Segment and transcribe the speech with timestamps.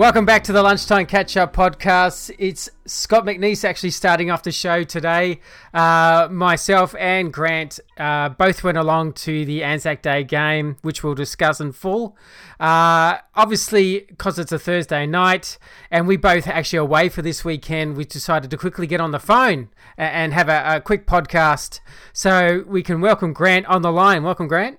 [0.00, 2.34] Welcome back to the Lunchtime Catch Up podcast.
[2.38, 5.40] It's Scott McNeese actually starting off the show today.
[5.74, 11.14] Uh, myself and Grant uh, both went along to the Anzac Day game, which we'll
[11.14, 12.16] discuss in full.
[12.58, 15.58] Uh, obviously, because it's a Thursday night
[15.90, 19.20] and we both actually away for this weekend, we decided to quickly get on the
[19.20, 21.80] phone and have a, a quick podcast
[22.14, 24.22] so we can welcome Grant on the line.
[24.22, 24.78] Welcome, Grant.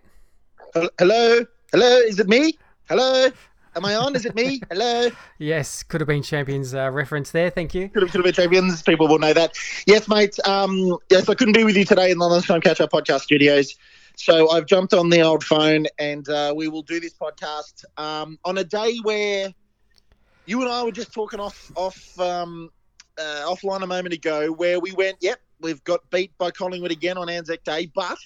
[0.74, 1.46] Hello?
[1.72, 1.98] Hello?
[1.98, 2.58] Is it me?
[2.90, 3.30] Hello?
[3.74, 4.16] Am I on?
[4.16, 4.60] Is it me?
[4.70, 5.10] Hello?
[5.38, 7.50] Yes, could have been champions uh, reference there.
[7.50, 7.88] Thank you.
[7.88, 8.82] Could have, could have been champions.
[8.82, 9.56] People will know that.
[9.88, 10.38] Yes, mate.
[10.46, 13.76] Um, yes, I couldn't be with you today in the Lunchtime Catch Up podcast studios.
[14.18, 18.38] So I've jumped on the old phone and uh, we will do this podcast um,
[18.44, 19.54] on a day where
[20.46, 22.70] you and I were just talking off off um,
[23.18, 27.18] uh, offline a moment ago, where we went, "Yep, we've got beat by Collingwood again
[27.18, 28.18] on Anzac Day, but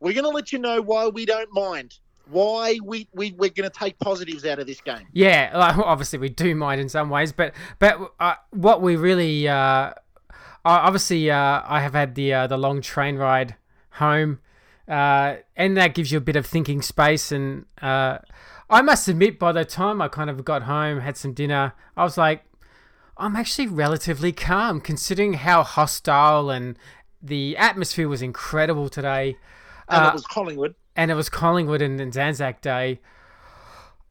[0.00, 1.96] we're going to let you know why we don't mind."
[2.30, 5.06] Why we, we we're going to take positives out of this game.
[5.12, 9.48] Yeah, like, obviously we do mind in some ways, but but uh, what we really
[9.48, 9.92] uh,
[10.64, 13.56] obviously uh, I have had the uh, the long train ride
[13.92, 14.40] home,
[14.88, 17.32] uh, and that gives you a bit of thinking space.
[17.32, 18.18] And uh,
[18.68, 22.04] I must admit, by the time I kind of got home, had some dinner, I
[22.04, 22.44] was like,
[23.16, 26.78] I'm actually relatively calm considering how hostile and
[27.22, 29.36] the atmosphere was incredible today.
[29.88, 33.00] And it was Collingwood and it was Collingwood and, and Anzac Day,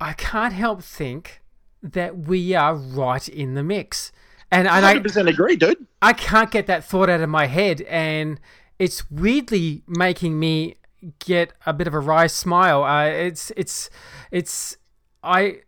[0.00, 1.42] I can't help think
[1.82, 4.12] that we are right in the mix.
[4.50, 5.86] And I 100% agree, dude.
[6.02, 8.40] I can't get that thought out of my head, and
[8.78, 10.76] it's weirdly making me
[11.18, 12.82] get a bit of a wry smile.
[12.82, 13.90] Uh, it's it's
[14.30, 14.76] it's
[15.22, 15.60] I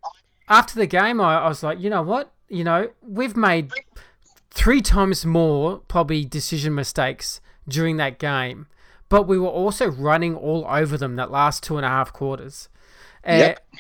[0.49, 3.73] after the game, I, I was like, you know what, you know, we've made
[4.51, 8.67] three times more probably decision mistakes during that game
[9.13, 12.71] but we were also running all over them that last two and a half quarters.
[13.27, 13.59] Yep.
[13.59, 13.79] Uh,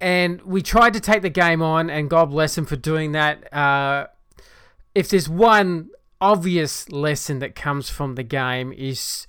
[0.00, 3.52] and we tried to take the game on, and God bless him for doing that.
[3.52, 4.06] Uh,
[4.94, 5.90] if there's one
[6.20, 9.26] obvious lesson that comes from the game is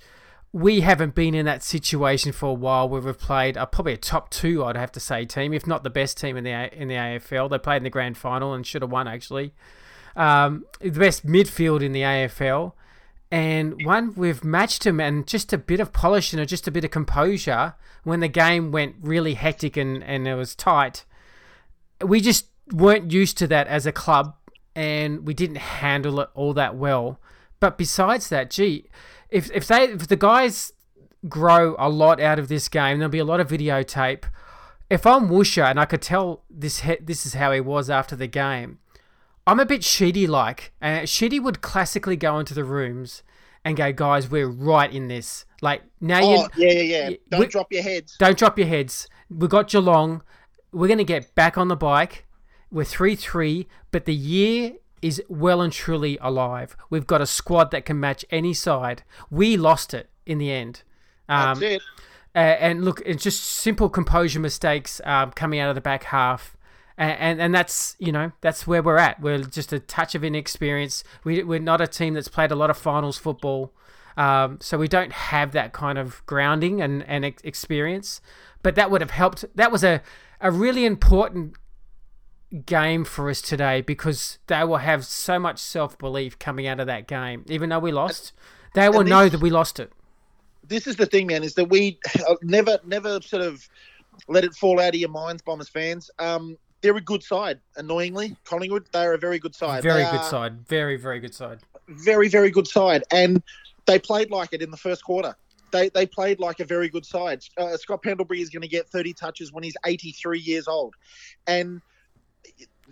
[0.53, 3.97] we haven't been in that situation for a while where we've played a, probably a
[3.97, 6.89] top two, I'd have to say, team, if not the best team in the in
[6.89, 7.49] the AFL.
[7.49, 9.55] They played in the grand final and should have won actually.
[10.15, 12.73] Um, the best midfield in the AFL,
[13.31, 16.85] and one we've matched him and just a bit of polish and just a bit
[16.85, 21.03] of composure when the game went really hectic and, and it was tight.
[22.01, 24.35] We just weren't used to that as a club
[24.75, 27.19] and we didn't handle it all that well.
[27.59, 28.85] But besides that, gee,
[29.29, 30.71] if if they if the guys
[31.27, 34.25] grow a lot out of this game, there'll be a lot of videotape.
[34.89, 38.27] If I'm Woosha and I could tell this this is how he was after the
[38.27, 38.79] game,
[39.47, 40.73] I'm a bit Sheedy like.
[40.81, 43.23] Uh, Sheedy would classically go into the rooms
[43.63, 45.45] and go, guys, we're right in this.
[45.61, 47.17] Like now oh, you, yeah, yeah, yeah.
[47.29, 48.17] Don't drop your heads.
[48.19, 49.07] Don't drop your heads.
[49.29, 50.21] We got Geelong.
[50.73, 52.25] We're gonna get back on the bike.
[52.69, 56.75] We're three three, but the year is well and truly alive.
[56.89, 59.03] We've got a squad that can match any side.
[59.31, 60.83] We lost it in the end.
[61.29, 61.81] Um, That's it.
[62.35, 66.56] Uh, and look, it's just simple composure mistakes um, coming out of the back half
[66.97, 69.21] and, and, and that's you know that's where we're at.
[69.21, 71.03] We're just a touch of inexperience.
[71.23, 73.73] We we're not a team that's played a lot of finals football,
[74.15, 78.21] um, so we don't have that kind of grounding and and experience.
[78.63, 79.45] But that would have helped.
[79.55, 80.01] That was a
[80.41, 81.55] a really important
[82.65, 86.87] game for us today because they will have so much self belief coming out of
[86.87, 87.45] that game.
[87.47, 88.33] Even though we lost,
[88.73, 89.91] they will this, know that we lost it.
[90.67, 91.99] This is the thing, man, is that we
[92.41, 93.67] never, never sort of
[94.27, 96.09] let it fall out of your minds, Bombers fans.
[96.19, 97.59] Um, they're a good side.
[97.75, 99.83] Annoyingly, Collingwood, they are a very good side.
[99.83, 100.67] Very they good side.
[100.67, 101.59] Very very good side.
[101.87, 103.41] Very very good side, and
[103.85, 105.35] they played like it in the first quarter.
[105.71, 107.41] They, they played like a very good side.
[107.57, 110.95] Uh, Scott Pendlebury is going to get 30 touches when he's 83 years old,
[111.45, 111.81] and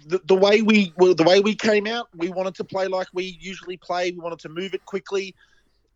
[0.08, 3.08] the, the way we well, the way we came out, we wanted to play like
[3.14, 4.12] we usually play.
[4.12, 5.36] We wanted to move it quickly.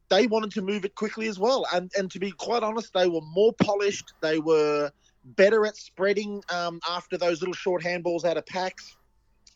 [0.09, 3.07] They wanted to move it quickly as well, and and to be quite honest, they
[3.07, 4.13] were more polished.
[4.21, 4.91] They were
[5.23, 8.95] better at spreading um, after those little short handballs out of packs,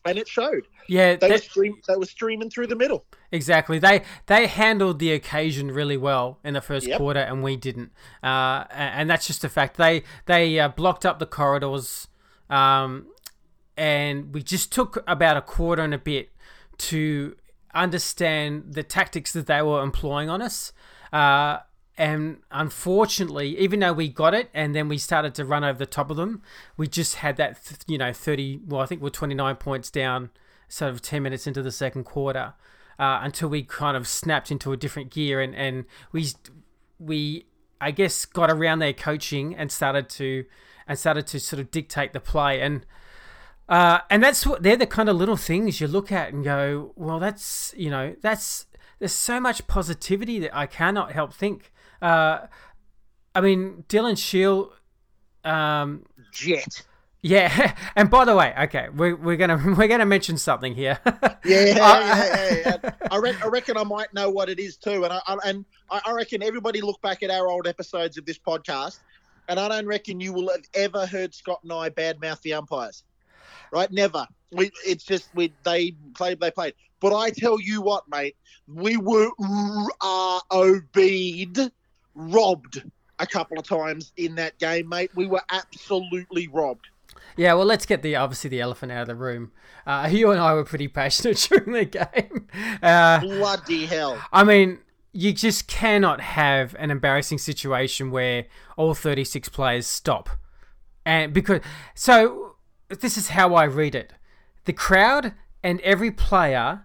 [0.04, 0.66] and it showed.
[0.88, 3.04] Yeah, they, were stream, they were streaming through the middle.
[3.32, 3.78] Exactly.
[3.78, 6.98] They they handled the occasion really well in the first yep.
[6.98, 7.92] quarter, and we didn't.
[8.22, 9.76] Uh, and that's just a fact.
[9.76, 12.08] They they uh, blocked up the corridors,
[12.50, 13.06] um,
[13.76, 16.30] and we just took about a quarter and a bit
[16.76, 17.36] to
[17.74, 20.72] understand the tactics that they were employing on us.
[21.12, 21.58] Uh,
[21.96, 25.86] and unfortunately, even though we got it and then we started to run over the
[25.86, 26.42] top of them,
[26.76, 30.30] we just had that, you know, 30, well, I think we're 29 points down
[30.68, 32.54] sort of 10 minutes into the second quarter
[32.98, 36.26] uh, until we kind of snapped into a different gear and, and we,
[36.98, 37.46] we
[37.80, 40.46] I guess, got around their coaching and started to
[40.86, 42.84] and started to sort of dictate the play and.
[43.66, 46.92] Uh, and that's what they're the kind of little things you look at and go,
[46.96, 48.66] well, that's you know, that's
[48.98, 51.72] there's so much positivity that I cannot help think.
[52.04, 52.46] Uh,
[53.34, 54.72] I mean, Dylan Shiel,
[55.42, 56.82] um, Jet.
[57.22, 60.98] Yeah, and by the way, okay, we're, we're gonna we're gonna mention something here.
[61.06, 65.04] yeah, yeah, yeah, yeah, I, re- I, reckon I might know what it is too,
[65.04, 68.38] and I, I and I reckon everybody look back at our old episodes of this
[68.38, 68.98] podcast,
[69.48, 73.04] and I don't reckon you will have ever heard Scott and I badmouth the umpires,
[73.72, 73.90] right?
[73.90, 74.26] Never.
[74.52, 78.36] We it's just we they played they played, but I tell you what, mate,
[78.68, 79.30] we were
[80.02, 81.58] uh, obeyed,
[82.14, 82.82] robbed
[83.18, 85.10] a couple of times in that game, mate.
[85.14, 86.88] We were absolutely robbed.
[87.36, 89.52] Yeah, well, let's get the obviously the elephant out of the room.
[89.86, 92.48] Uh, you and I were pretty passionate during the game.
[92.82, 94.20] Uh, Bloody hell!
[94.32, 94.78] I mean,
[95.12, 98.46] you just cannot have an embarrassing situation where
[98.76, 100.30] all 36 players stop,
[101.04, 101.60] and because
[101.94, 102.56] so
[102.88, 104.12] this is how I read it:
[104.64, 105.32] the crowd
[105.62, 106.84] and every player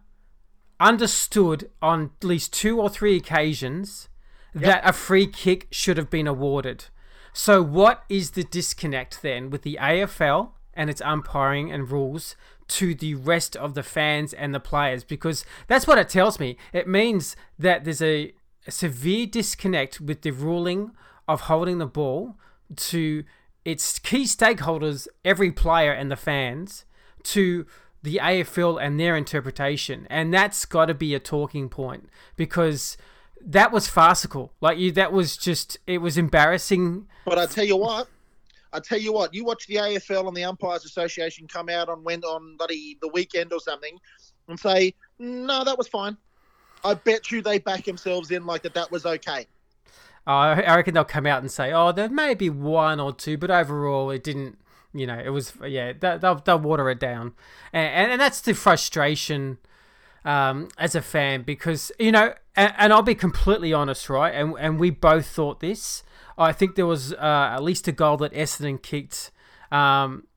[0.80, 4.09] understood on at least two or three occasions
[4.54, 6.86] that a free kick should have been awarded.
[7.34, 12.36] So, what is the disconnect then with the AFL and its umpiring and rules
[12.70, 15.04] to the rest of the fans and the players?
[15.04, 16.58] Because that's what it tells me.
[16.74, 18.34] It means that there's a,
[18.66, 20.92] a severe disconnect with the ruling
[21.28, 22.36] of holding the ball
[22.76, 23.24] to
[23.64, 26.86] its key stakeholders, every player and the fans,
[27.24, 27.66] to
[28.02, 30.08] the AFL and their interpretation.
[30.10, 32.98] And that's got to be a talking point because
[33.46, 34.54] that was farcical.
[34.62, 37.08] Like you, that was just it was embarrassing.
[37.26, 38.08] But I tell you what,
[38.74, 42.04] I tell you what, you watch the AFL and the Umpires Association come out on
[42.04, 43.98] when on bloody the weekend or something
[44.48, 46.18] and say, no, that was fine.
[46.84, 48.74] I bet you they back themselves in like that.
[48.74, 49.48] That was okay.
[50.28, 53.38] Uh, I reckon they'll come out and say, "Oh, there may be one or two,
[53.38, 54.60] but overall, it didn't."
[54.94, 55.94] You know, it was yeah.
[56.00, 57.34] They'll they'll water it down,
[57.74, 59.58] and and, and that's the frustration
[60.26, 64.34] um, as a fan because you know, and, and, I'll be completely honest, right?
[64.34, 66.04] And and we both thought this.
[66.38, 69.32] I think there was uh, at least a goal that Essendon kicked,
[69.72, 70.28] um,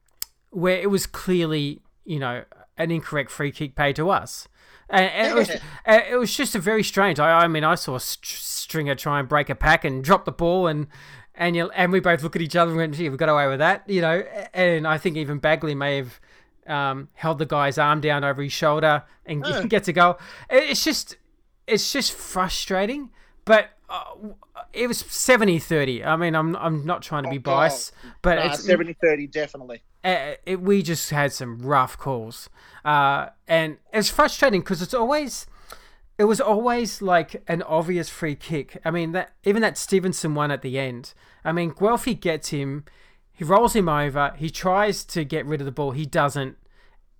[0.51, 2.45] where it was clearly you know
[2.77, 4.49] an incorrect free kick paid to us.
[4.89, 5.51] And, it, was,
[5.87, 7.19] it was just a very strange.
[7.19, 10.67] I, I mean, I saw Stringer try and break a pack and drop the ball,
[10.67, 10.87] and
[11.35, 13.49] and you, and we both look at each other and went, "Gee, we got away
[13.49, 14.23] with that," you know.
[14.53, 16.21] And I think even Bagley may have
[16.67, 19.63] um, held the guy's arm down over his shoulder and uh.
[19.65, 20.19] gets a goal.
[20.51, 21.17] It's just,
[21.67, 23.11] it's just frustrating.
[23.45, 24.05] But uh,
[24.73, 26.05] it was 70-30.
[26.07, 27.93] I mean, I'm I'm not trying to be oh, biased,
[28.23, 29.83] but nah, it's 70-30 definitely.
[30.05, 32.49] Uh, it, we just had some rough calls,
[32.85, 35.47] uh, and it's frustrating because it's always.
[36.19, 38.81] It was always like an obvious free kick.
[38.85, 41.15] I mean, that even that Stevenson one at the end.
[41.45, 42.85] I mean, Guelfi gets him
[43.33, 44.35] he rolls him over.
[44.37, 45.93] He tries to get rid of the ball.
[45.93, 46.57] He doesn't.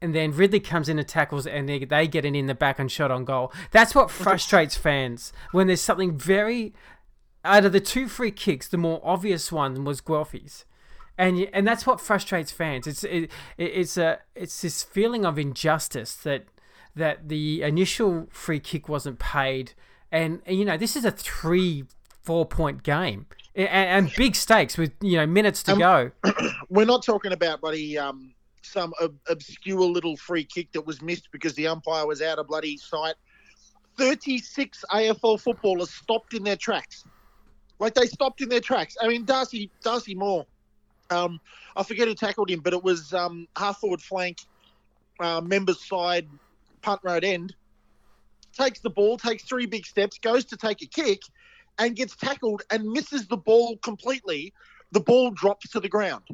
[0.01, 2.79] And then Ridley comes in and tackles, and they, they get it in the back
[2.79, 3.53] and shot on goal.
[3.71, 6.75] That's what frustrates fans when there's something very.
[7.45, 10.65] Out of the two free kicks, the more obvious one was Guelfi's
[11.19, 12.87] and and that's what frustrates fans.
[12.87, 16.47] It's it, it's a it's this feeling of injustice that
[16.95, 19.73] that the initial free kick wasn't paid,
[20.11, 21.85] and, and you know this is a three
[22.23, 26.11] four point game and, and big stakes with you know minutes to um, go.
[26.69, 31.29] We're not talking about bloody um, some ob- obscure little free kick that was missed
[31.33, 33.15] because the umpire was out of bloody sight.
[33.99, 37.05] Thirty-six AFL footballers stopped in their tracks,
[37.79, 38.97] like they stopped in their tracks.
[39.01, 40.47] I mean, Darcy Darcy Moore.
[41.11, 41.41] Um,
[41.77, 44.39] I forget who tackled him, but it was um, half forward flank,
[45.21, 46.27] uh, members side,
[46.81, 47.55] punt road end.
[48.57, 51.23] Takes the ball, takes three big steps, goes to take a kick,
[51.79, 54.53] and gets tackled and misses the ball completely,
[54.93, 56.25] the ball drops to the ground.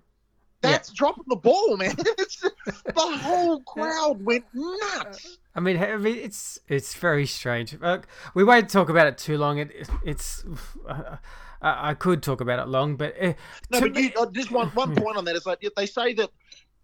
[0.60, 0.94] That's yeah.
[0.96, 1.94] dropping the ball, man.
[1.96, 5.38] the whole crowd went nuts.
[5.54, 7.76] I mean, I mean, it's it's very strange.
[7.80, 7.98] Uh,
[8.34, 9.58] we won't talk about it too long.
[9.58, 10.44] It, it's
[10.88, 11.16] uh,
[11.62, 13.34] I could talk about it long, but uh,
[13.70, 13.80] no.
[13.80, 14.02] But me...
[14.02, 16.30] you, uh, just one one point on that is like they say that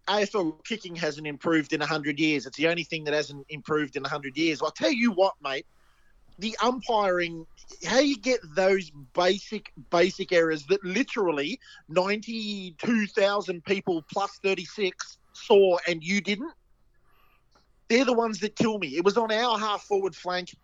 [0.06, 2.46] AFL kicking hasn't improved in hundred years.
[2.46, 4.62] It's the only thing that hasn't improved in hundred years.
[4.62, 5.66] I'll tell you what, mate
[6.38, 7.46] the umpiring
[7.84, 16.02] how you get those basic basic errors that literally 92,000 people plus 36 saw and
[16.02, 16.52] you didn't?
[17.88, 18.96] They're the ones that kill me.
[18.96, 20.54] It was on our half forward flank.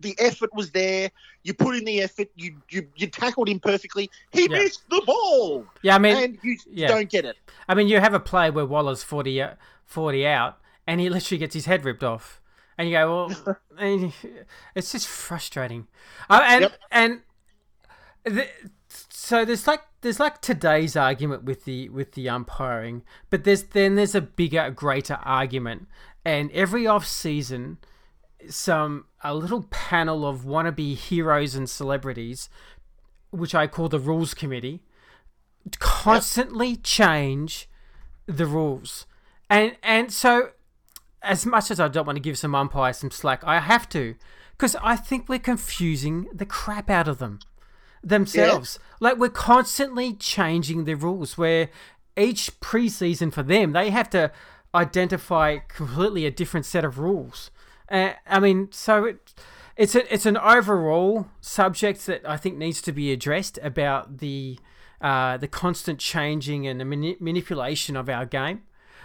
[0.00, 1.10] The effort was there.
[1.42, 2.28] You put in the effort.
[2.36, 4.10] You you, you tackled him perfectly.
[4.32, 4.58] He yeah.
[4.58, 5.66] missed the ball.
[5.82, 6.88] Yeah i mean and you yeah.
[6.88, 7.36] don't get it.
[7.68, 9.42] I mean you have a play where waller's 40,
[9.84, 12.40] 40 out and he literally gets his head ripped off
[12.78, 13.58] and you go, well,
[14.74, 15.88] it's just frustrating.
[16.30, 16.72] Uh, and yep.
[16.92, 17.20] and
[18.24, 18.46] the,
[18.88, 23.96] so there's like there's like today's argument with the with the umpiring, but there's then
[23.96, 25.88] there's a bigger, greater argument,
[26.24, 27.78] and every off season,
[28.48, 32.48] some a little panel of wannabe heroes and celebrities,
[33.30, 34.82] which I call the rules committee,
[35.80, 36.84] constantly yep.
[36.84, 37.68] change
[38.26, 39.06] the rules,
[39.50, 40.50] and and so
[41.22, 44.14] as much as I don't want to give some umpires some slack, I have to
[44.52, 47.38] because I think we're confusing the crap out of them
[48.02, 48.78] themselves.
[48.80, 48.96] Yeah.
[49.00, 51.70] Like we're constantly changing the rules where
[52.16, 54.32] each preseason for them they have to
[54.74, 57.50] identify completely a different set of rules.
[57.90, 59.34] Uh, I mean, so it,
[59.76, 64.58] it's a, it's an overall subject that I think needs to be addressed about the
[65.00, 68.62] uh, the constant changing and the mani- manipulation of our game.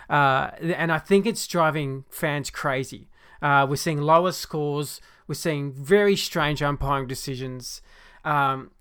[0.10, 3.10] Uh, and I think it's driving fans crazy.
[3.42, 5.02] Uh, we're seeing lower scores.
[5.28, 7.82] We're seeing very strange umpiring decisions.
[8.24, 8.72] Um,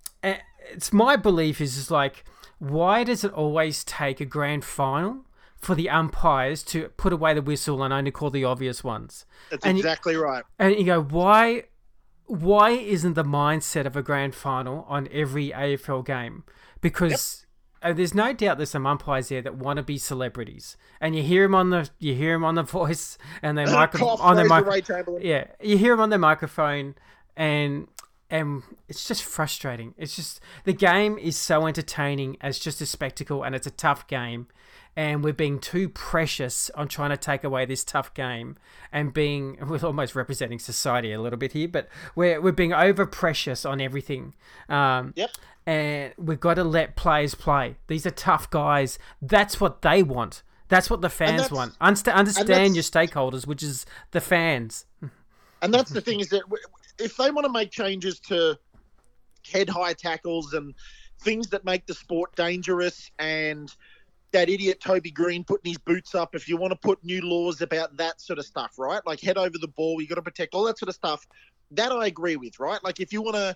[0.71, 2.23] it's my belief is, is like,
[2.59, 5.25] why does it always take a grand final
[5.57, 9.25] for the umpires to put away the whistle and only call the obvious ones?
[9.49, 10.43] That's and exactly you, right.
[10.59, 11.65] And you go, why?
[12.25, 16.45] Why isn't the mindset of a grand final on every AFL game?
[16.79, 17.42] Because yep.
[17.83, 21.21] Uh, there's no doubt there's some umpires there that want to be celebrities, and you
[21.21, 24.45] hear them on the you hear them on the voice and their microphone on their
[24.45, 25.19] microphone.
[25.21, 26.95] Yeah, you hear them on their microphone,
[27.35, 27.87] and
[28.29, 29.93] and it's just frustrating.
[29.97, 34.07] It's just the game is so entertaining as just a spectacle, and it's a tough
[34.07, 34.47] game.
[34.95, 38.57] And we're being too precious on trying to take away this tough game,
[38.91, 43.05] and being we're almost representing society a little bit here, but we're we're being over
[43.05, 44.33] precious on everything.
[44.69, 45.31] Um, yep.
[45.65, 47.77] And we've got to let players play.
[47.87, 48.99] These are tough guys.
[49.21, 50.43] That's what they want.
[50.67, 51.75] That's what the fans want.
[51.79, 54.85] Understand, understand your stakeholders, which is the fans.
[55.61, 56.43] And that's the thing is that
[56.99, 58.59] if they want to make changes to
[59.49, 60.73] head high tackles and
[61.21, 63.73] things that make the sport dangerous and
[64.33, 67.61] that idiot Toby Greene putting his boots up, if you want to put new laws
[67.61, 69.01] about that sort of stuff, right?
[69.05, 71.25] Like head over the ball, you got to protect all that sort of stuff.
[71.71, 72.83] That I agree with, right?
[72.83, 73.55] Like if you want to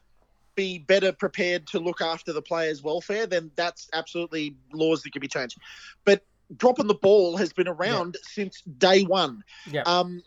[0.55, 5.19] be better prepared to look after the players' welfare, then that's absolutely laws that can
[5.19, 5.57] be changed.
[6.05, 6.23] But
[6.55, 8.27] dropping the ball has been around yeah.
[8.29, 9.43] since day one.
[9.69, 9.83] Yeah.
[9.85, 10.23] Um,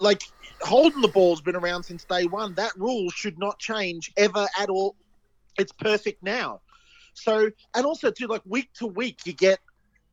[0.00, 0.22] like
[0.60, 2.54] holding the ball's been around since day one.
[2.54, 4.96] That rule should not change ever at all.
[5.58, 6.60] It's perfect now.
[7.14, 9.58] So, and also too, like week to week, you get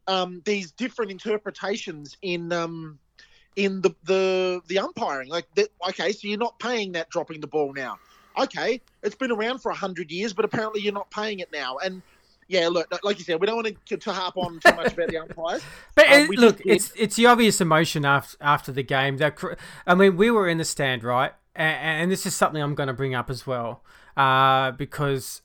[0.10, 3.00] um, these different interpretations in um,
[3.56, 5.30] in the the the umpiring.
[5.30, 7.98] Like, that, okay, so you're not paying that dropping the ball now.
[8.38, 11.78] Okay, it's been around for a hundred years, but apparently you're not paying it now.
[11.78, 12.02] And
[12.48, 15.10] yeah, look, like you said, we don't want to, to harp on too much about
[15.10, 15.62] the umpires.
[15.96, 19.18] but um, it, look, it's it's the obvious emotion after after the game.
[19.18, 19.38] That
[19.86, 21.34] I mean, we were in the stand, right?
[21.56, 23.84] And, and this is something I'm going to bring up as well,
[24.18, 25.44] uh, because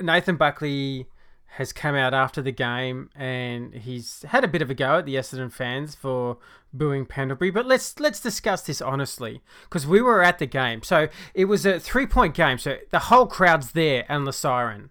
[0.00, 1.06] Nathan Buckley
[1.54, 5.06] has come out after the game and he's had a bit of a go at
[5.06, 6.38] the Essendon fans for
[6.72, 7.50] booing Pendlebury.
[7.50, 10.82] But let's let's discuss this honestly because we were at the game.
[10.82, 12.58] So it was a three point game.
[12.58, 14.90] So the whole crowd's there and the siren.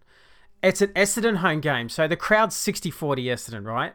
[0.62, 3.94] It's an Essendon home game, so the crowd's 60 40 Essendon, right?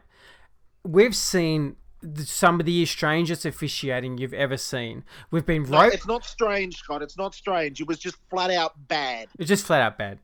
[0.83, 1.75] We've seen
[2.17, 5.03] some of the strangest officiating you've ever seen.
[5.29, 5.89] We've been right.
[5.89, 7.03] No, it's not strange, Scott.
[7.03, 7.79] It's not strange.
[7.79, 9.27] It was just flat out bad.
[9.37, 10.19] It's just flat out bad.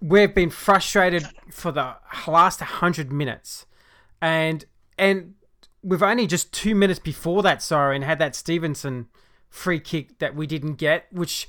[0.00, 1.96] We've been frustrated for the
[2.26, 3.66] last 100 minutes.
[4.20, 4.64] And
[4.98, 5.34] and
[5.82, 9.06] we've only just two minutes before that siren had that Stevenson
[9.50, 11.46] free kick that we didn't get, which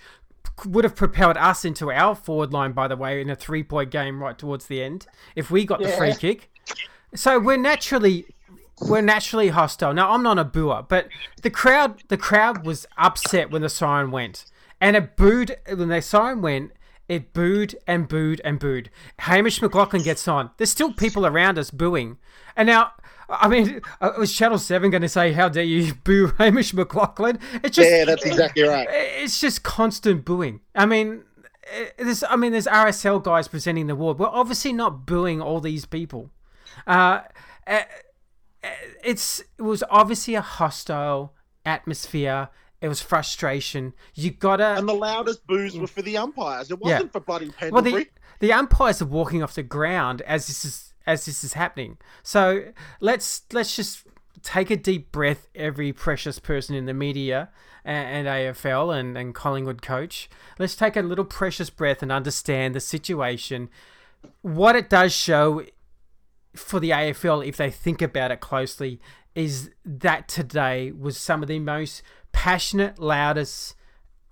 [0.65, 3.91] would have propelled us into our forward line, by the way, in a three point
[3.91, 5.91] game right towards the end if we got yeah.
[5.91, 6.49] the free kick.
[7.13, 8.25] So we're naturally
[8.81, 9.93] we're naturally hostile.
[9.93, 11.07] Now I'm not a booer, but
[11.41, 14.45] the crowd the crowd was upset when the siren went,
[14.79, 16.71] and it booed when the siren went.
[17.07, 18.89] It booed and booed and booed.
[19.19, 20.51] Hamish McLachlan gets on.
[20.57, 22.17] There's still people around us booing,
[22.55, 22.93] and now
[23.29, 27.39] I mean, uh, was Channel Seven going to say, "How dare you boo Hamish McLachlan?
[27.63, 28.87] It's just yeah, that's exactly right.
[28.89, 30.61] It's just constant booing.
[30.73, 31.23] I mean,
[31.97, 34.19] there's I mean, there's RSL guys presenting the award.
[34.19, 36.31] We're obviously not booing all these people.
[36.85, 37.21] Uh,
[39.03, 41.33] it's it was obviously a hostile
[41.65, 42.49] atmosphere.
[42.85, 43.95] It was frustration.
[44.13, 46.69] You gotta and the loudest boos were for the umpires.
[46.69, 47.09] It wasn't yeah.
[47.09, 47.93] for bloody Pendlebury.
[47.93, 48.07] Well, the,
[48.47, 51.97] the umpires are walking off the ground as this is as this is happening.
[52.21, 52.65] So
[52.99, 54.03] let's let's just
[54.43, 57.49] take a deep breath, every precious person in the media
[57.83, 60.29] and, and AFL and, and Collingwood coach.
[60.59, 63.69] Let's take a little precious breath and understand the situation.
[64.43, 65.65] What it does show
[66.55, 68.99] for the AFL, if they think about it closely,
[69.35, 72.01] is that today was some of the most
[72.35, 73.75] passionate, loudest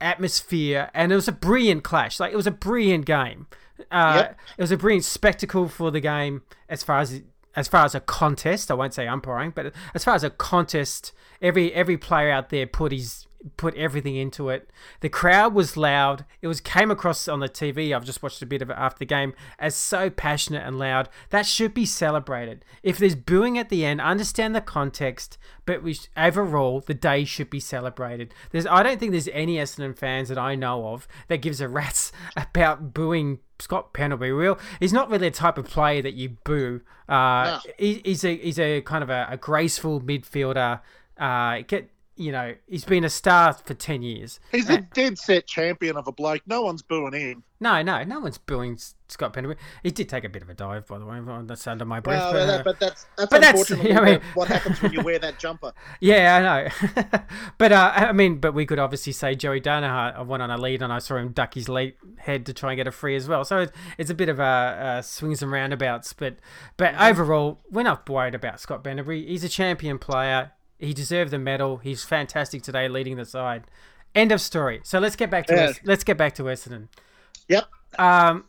[0.02, 2.20] atmosphere, and it was a brilliant clash.
[2.20, 3.48] Like it was a brilliant game
[3.90, 4.40] Uh, Yep.
[4.58, 7.22] It was a brilliant spectacle for the game as far as
[7.56, 8.70] as far as a contest.
[8.72, 12.68] I won't say umpiring, but as far as a contest, every every player out there
[12.68, 14.70] put his put everything into it.
[15.02, 16.26] The crowd was loud.
[16.42, 17.96] It was came across on the TV.
[17.96, 21.10] I've just watched a bit of it after the game as so passionate and loud.
[21.30, 22.64] That should be celebrated.
[22.84, 27.50] If there's booing at the end, understand the context, but we overall the day should
[27.50, 28.34] be celebrated.
[28.52, 31.68] There's I don't think there's any Essendon fans that I know of that gives a
[31.68, 36.38] rat's about booing Scott Pendlebury Real, he's not really a type of player that you
[36.44, 36.82] boo.
[37.08, 37.72] Uh, No.
[37.78, 40.82] he, he's a he's a kind of a, a graceful midfielder.
[41.18, 44.40] Uh, get you know he's been a star for ten years.
[44.52, 46.42] He's a dead set champion of a bloke.
[46.46, 47.44] No one's booing him.
[47.60, 48.78] No, no, no one's booing
[49.08, 49.58] Scott Pendlebury.
[49.84, 51.22] He did take a bit of a dive, by the way.
[51.46, 52.22] That's under my breath.
[52.22, 54.48] Well, but, uh, that, but that's that's but that's- unfortunately you know, I mean- what
[54.50, 55.72] happens when you wear that jumper.
[56.02, 56.42] Yeah, I
[57.02, 57.20] know.
[57.58, 60.82] but uh, I mean, but we could obviously say Joey Daniher went on a lead,
[60.82, 63.28] and I saw him duck his lead head to try and get a free as
[63.30, 63.46] well.
[63.46, 66.12] So it's, it's a bit of a, uh swings and roundabouts.
[66.12, 66.38] But
[66.76, 69.26] but overall, we're not worried about Scott Pendlebury.
[69.26, 70.52] He's a champion player.
[70.84, 71.78] He deserved the medal.
[71.78, 73.64] He's fantastic today, leading the side.
[74.14, 74.82] End of story.
[74.84, 75.72] So let's get back to Yeah.
[75.84, 76.90] Let's get back to Essendon.
[77.48, 77.66] Yep.
[77.98, 78.46] Um,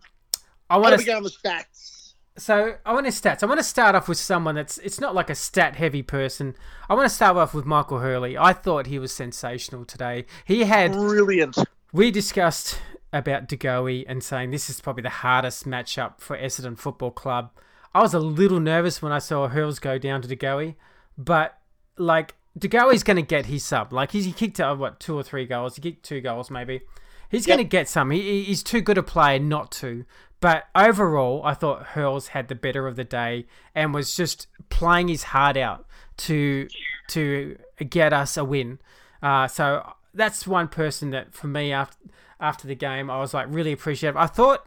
[0.69, 2.15] I want to go on the stats?
[2.37, 3.43] so I want to stats.
[3.43, 6.55] I want to start off with someone that's it's not like a stat heavy person.
[6.89, 8.37] I want to start off with Michael Hurley.
[8.37, 10.27] I thought he was sensational today.
[10.45, 11.57] He had Brilliant.
[11.93, 12.81] we discussed
[13.13, 17.53] about De Goey and saying this is probably the hardest matchup for Essendon Football Club.
[17.95, 20.75] I was a little nervous when I saw Hurls go down to De Goey,
[21.17, 21.57] but
[21.99, 23.93] like De Goey's going to get his sub.
[23.93, 25.77] Like he's, he kicked uh, what two or three goals.
[25.77, 26.83] He kicked two goals maybe.
[27.31, 27.57] He's Yep.
[27.57, 28.11] going to get some.
[28.11, 30.05] He, he- he's too good a player not to.
[30.41, 35.09] But overall, I thought Hurls had the better of the day and was just playing
[35.09, 35.87] his heart out
[36.19, 36.69] to
[37.09, 37.57] to
[37.89, 38.79] get us a win.
[39.23, 41.97] Uh, so that's one person that for me after
[42.41, 44.17] after the game I was like really appreciative.
[44.19, 44.67] I thought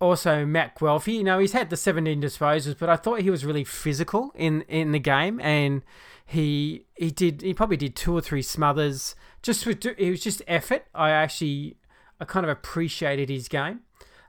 [0.00, 3.44] also Matt Guelfi, you know, he's had the 17 disposals, but I thought he was
[3.44, 5.82] really physical in in the game and
[6.30, 10.42] he he did he probably did two or three smothers just with it was just
[10.46, 10.84] effort.
[10.94, 11.76] I actually
[12.20, 13.80] I kind of appreciated his game.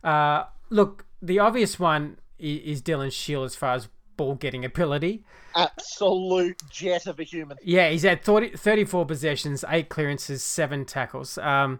[0.03, 3.87] Uh, look, the obvious one is Dylan Shield as far as
[4.17, 5.23] ball getting ability.
[5.55, 7.57] Absolute jet of a human.
[7.61, 11.37] Yeah, he's had 30, 34 possessions, eight clearances, seven tackles.
[11.37, 11.79] Um,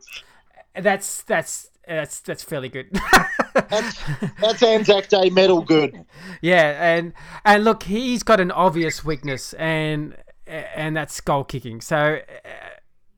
[0.76, 2.92] that's that's that's that's fairly good.
[3.54, 4.00] That's
[4.40, 6.06] that's Anzac Day medal good.
[6.42, 7.14] yeah, and
[7.46, 10.16] and look, he's got an obvious weakness, and
[10.48, 11.82] and that's goal kicking.
[11.82, 12.50] So uh,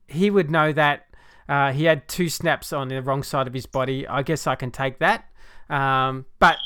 [0.08, 1.06] he would know that.
[1.46, 4.06] Uh, he had two snaps on the wrong side of his body.
[4.08, 5.26] I guess I can take that.
[5.68, 6.56] Um, but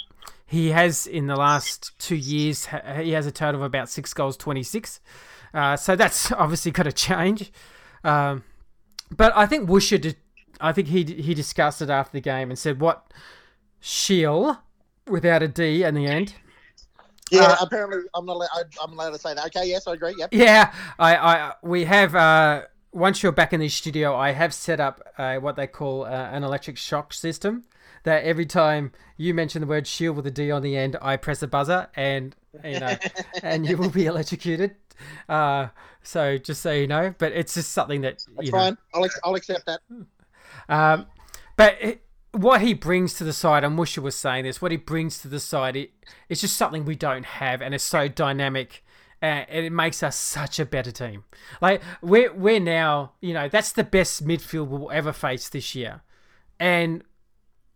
[0.46, 2.68] he has in the last two years
[3.00, 5.00] he has a total of about six goals, twenty six.
[5.52, 7.52] Uh, so that's obviously got to change.
[8.04, 8.44] Um,
[9.10, 10.16] but I think Woosha did.
[10.60, 13.12] I think he he discussed it after the game and said what
[13.80, 14.56] Shield
[15.06, 16.34] without a D in the end.
[17.30, 18.36] Yeah, Uh, apparently I'm not.
[18.36, 19.46] Allowed, I- I'm allowed to say that.
[19.46, 20.14] Okay, yes, I agree.
[20.18, 20.30] Yep.
[20.32, 22.14] Yeah, I, I we have.
[22.14, 22.62] Uh,
[22.92, 26.08] once you're back in the studio, I have set up uh, what they call uh,
[26.08, 27.64] an electric shock system.
[28.04, 31.16] That every time you mention the word shield with a D on the end, I
[31.16, 32.96] press a buzzer, and you know,
[33.42, 34.76] and you will be electrocuted.
[35.28, 35.68] Uh,
[36.02, 38.78] so just so you know, but it's just something that That's you know, fine.
[38.94, 39.80] I'll, I'll accept that.
[40.68, 41.06] Um,
[41.56, 44.76] but it, what he brings to the side, and Woosha was saying this, what he
[44.76, 45.90] brings to the side, it,
[46.28, 48.84] it's just something we don't have, and it's so dynamic,
[49.20, 51.24] and it makes us such a better team.
[51.60, 56.02] Like we're we're now, you know, that's the best midfield we'll ever face this year,
[56.60, 57.02] and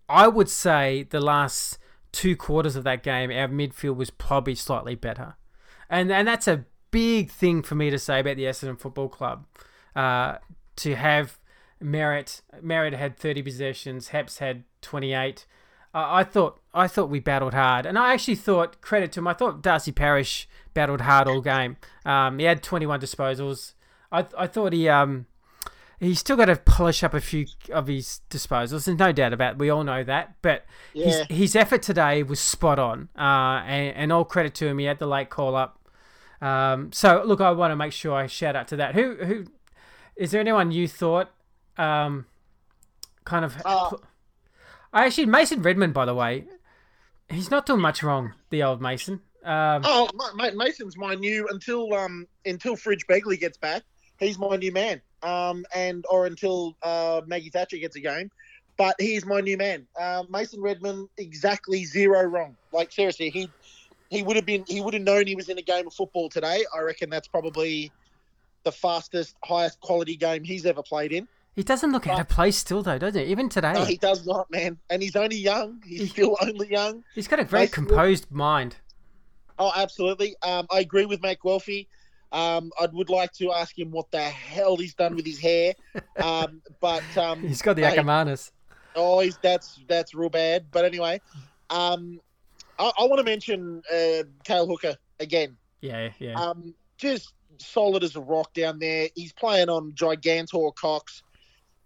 [0.08, 1.78] I would say the last
[2.12, 5.36] two quarters of that game, our midfield was probably slightly better,
[5.88, 9.46] and and that's a big thing for me to say about the Essendon Football Club.
[9.96, 10.38] Uh,
[10.74, 11.38] to have
[11.82, 15.46] Merrett, Merrett had thirty possessions, Heps had twenty eight.
[15.94, 19.26] Uh, I thought I thought we battled hard, and I actually thought credit to him.
[19.28, 21.76] I thought Darcy Parish battled hard all game.
[22.06, 23.74] Um, he had twenty one disposals.
[24.10, 25.26] I I thought he um
[26.00, 28.84] he's still got to polish up a few of his disposals.
[28.86, 29.52] There's no doubt about.
[29.54, 29.58] It.
[29.58, 30.64] We all know that, but
[30.94, 31.06] Yeah.
[31.06, 33.08] his his effort today was spot on.
[33.16, 34.78] Uh, and, and all credit to him.
[34.78, 35.78] He had the late call up.
[36.40, 38.94] Um, so look, I want to make sure I shout out to that.
[38.94, 39.44] Who who
[40.16, 41.30] is there anyone you thought
[41.76, 42.26] um,
[43.24, 43.54] kind of?
[43.64, 43.90] Uh,
[44.92, 46.44] I actually Mason Redman, by the way,
[47.30, 48.34] he's not doing much wrong.
[48.50, 49.20] The old Mason.
[49.44, 53.82] Um, Oh, Ma- mate, Mason's my new until um until Fridge Begley gets back.
[54.18, 55.00] He's my new man.
[55.22, 58.30] Um, and or until uh, Maggie Thatcher gets a game,
[58.76, 59.86] but he's my new man.
[59.98, 62.56] Uh, Mason Redman, exactly zero wrong.
[62.72, 63.48] Like seriously, he
[64.10, 66.28] he would have been he would have known he was in a game of football
[66.28, 66.64] today.
[66.76, 67.90] I reckon that's probably
[68.64, 71.26] the fastest, highest quality game he's ever played in.
[71.54, 73.22] He doesn't look out of place still, though, does he?
[73.24, 73.74] Even today.
[73.74, 74.78] No, he does not, man.
[74.88, 75.82] And he's only young.
[75.86, 77.04] He's still only young.
[77.14, 78.76] He's got a very composed mind.
[79.58, 80.34] Oh, absolutely.
[80.42, 81.86] Um, I agree with Matt Guelfi.
[82.32, 85.74] Um, I would like to ask him what the hell he's done with his hair.
[86.22, 88.50] Um, but um, He's got the Akermanis.
[88.94, 90.66] Oh, he's that's that's real bad.
[90.70, 91.20] But anyway,
[91.70, 92.20] um,
[92.78, 95.56] I, I want to mention uh, Cale Hooker again.
[95.80, 96.40] Yeah, yeah.
[96.40, 99.08] Um, just solid as a rock down there.
[99.14, 101.22] He's playing on Gigantor Cox,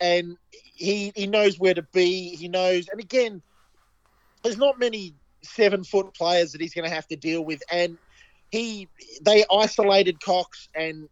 [0.00, 0.36] and
[0.74, 2.36] he he knows where to be.
[2.36, 3.42] He knows, and again,
[4.42, 7.98] there's not many seven foot players that he's going to have to deal with, and
[8.50, 8.88] he
[9.22, 11.08] they isolated Cox, and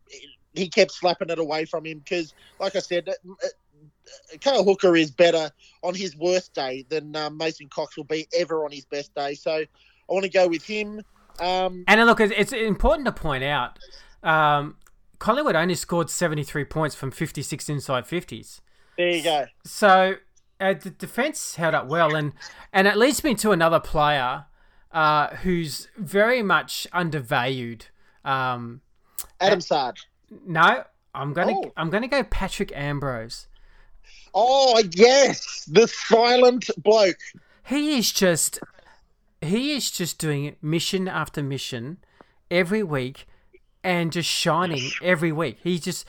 [0.54, 3.08] he kept slapping it away from him because, like I said.
[3.08, 3.48] uh, uh,
[4.62, 5.50] Hooker is better
[5.82, 9.34] on his worst day than um, Mason Cox will be ever on his best day.
[9.34, 9.66] So I
[10.08, 11.02] want to go with him.
[11.40, 13.78] Um, And look, it's- it's important to point out,
[14.22, 14.76] um,
[15.18, 18.60] Collingwood only scored 73 points from 56 inside 50s.
[18.96, 19.46] There you go.
[19.64, 20.16] So
[20.60, 22.32] uh, the defense held up well, and
[22.72, 24.46] and it leads me to another player
[24.92, 27.86] uh, who's very much undervalued.
[28.24, 28.80] Um,
[29.40, 29.96] Adam Saad.
[30.46, 31.72] no, I'm gonna Oh.
[31.76, 33.48] I'm gonna go Patrick Ambrose.
[34.32, 37.18] Oh yes, the silent bloke.
[37.64, 38.60] He is just
[39.40, 41.98] he is just doing mission after mission
[42.50, 43.26] every week
[43.82, 45.58] and just shining every week.
[45.62, 46.06] He just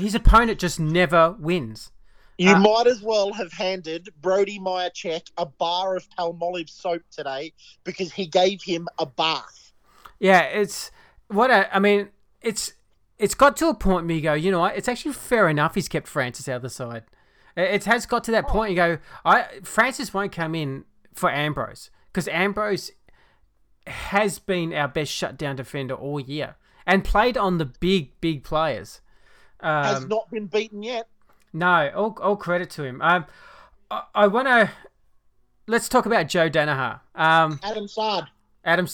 [0.00, 1.90] his opponent just never wins.
[2.38, 7.52] You Uh, might as well have handed Brody Mihocek a bar of Palmolive soap today
[7.84, 9.72] because he gave him a bath.
[10.18, 10.90] Yeah, it's
[11.28, 12.08] what I, I mean.
[12.40, 12.72] It's
[13.18, 14.76] it's got to a point where you go, you know what?
[14.76, 15.74] It's actually fair enough.
[15.74, 17.04] He's kept Francis out of the side.
[17.56, 18.70] It it has got to that point.
[18.70, 20.84] You go, I Francis won't come in
[21.14, 22.90] for Ambrose because Ambrose
[23.86, 29.00] has been our best shutdown defender all year and played on the big big players.
[29.62, 31.06] Has Um, not been beaten yet.
[31.52, 33.00] no, all, all credit to him.
[33.02, 33.26] Um,
[33.90, 34.70] I, I want to
[35.66, 37.00] let's talk about Joe Daniher.
[37.14, 38.28] Um, Adam Saad.
[38.64, 38.86] Adam,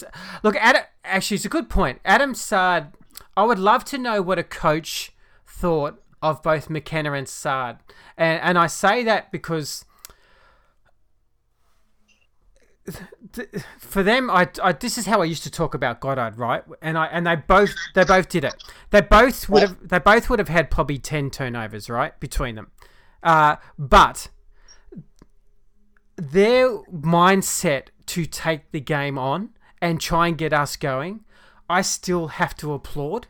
[0.45, 2.01] look, Adam, actually, it's a good point.
[2.05, 2.93] Adam Saad,
[3.37, 5.13] I would love to know what a coach
[5.47, 7.79] thought of both McKenna and Saad,
[8.17, 9.85] and and I say that because
[13.79, 16.63] for them, I, I this is how I used to talk about Goddard, right?
[16.83, 18.55] And I and they both they both did it.
[18.91, 22.71] They both would have they both would have had probably ten turnovers, right, between them.
[23.23, 24.29] Uh, but
[26.17, 29.51] their mindset to take the game on
[29.83, 31.25] and try and get us going,
[31.69, 33.27] I still have to applaud.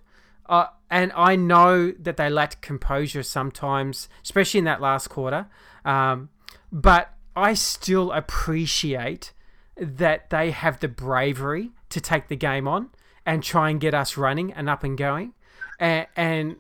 [0.48, 5.48] Uh, and I know that they lacked composure sometimes, especially in that last quarter.
[5.85, 6.28] Um,
[6.70, 9.32] but I still appreciate
[9.76, 12.88] that they have the bravery to take the game on
[13.24, 15.32] and try and get us running and up and going.
[15.78, 16.56] And and,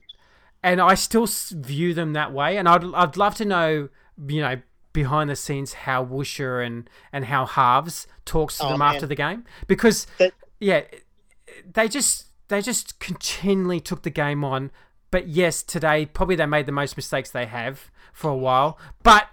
[0.62, 2.56] and I still view them that way.
[2.58, 3.88] And I'd, I'd love to know,
[4.28, 4.60] you know,
[4.92, 8.94] behind the scenes how Woosha and, and how Halves talks to Oh, them man.
[8.94, 10.82] after the game because That- yeah,
[11.70, 14.70] they just they just continually took the game on.
[15.10, 18.78] But yes, today probably they made the most mistakes they have for a while.
[19.02, 19.28] But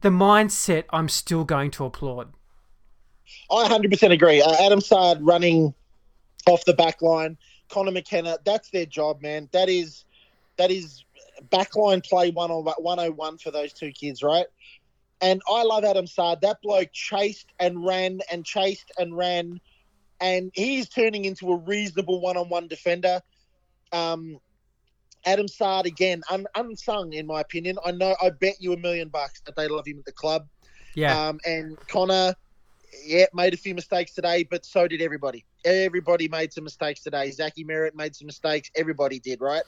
[0.00, 2.32] the mindset, I'm still going to applaud.
[3.50, 4.42] I 100% agree.
[4.42, 5.74] Uh, Adam Saad running
[6.46, 7.36] off the back line,
[7.68, 9.48] Conor McKenna, that's their job, man.
[9.52, 10.04] That is
[10.56, 11.04] that is
[11.48, 14.46] backline play one on 101 for those two kids, right?
[15.22, 16.40] And I love Adam Saad.
[16.42, 19.60] That bloke chased and ran and chased and ran,
[20.20, 23.20] and he's turning into a reasonable one-on-one defender.
[23.92, 24.38] Um,
[25.26, 27.78] Adam Saad again, un- unsung in my opinion.
[27.84, 28.16] I know.
[28.22, 30.46] I bet you a million bucks that they love him at the club.
[30.94, 32.34] Yeah, Um, and Conor,
[33.04, 35.44] yeah, made a few mistakes today, but so did everybody.
[35.64, 37.30] Everybody made some mistakes today.
[37.30, 38.70] Zachy Merrett made some mistakes.
[38.74, 39.62] Everybody did, right?